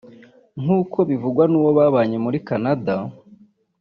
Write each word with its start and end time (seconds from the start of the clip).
nk’uko 0.61 0.97
bivugwa 1.09 1.43
n’uwo 1.49 1.71
babanye 1.79 2.17
muri 2.25 2.37
Canada 2.47 2.93